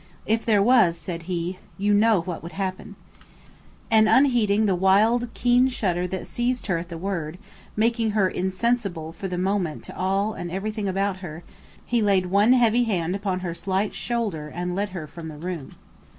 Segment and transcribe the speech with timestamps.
[0.25, 2.95] "If there was," said he, "you know what would happen."
[3.91, 7.37] And unheeding the wild keen shudder that seized her at the word,
[7.75, 11.43] making her insensible for the moment to all and everything about her,
[11.85, 15.75] he laid one heavy hand upon her slight shoulder and led her from the room.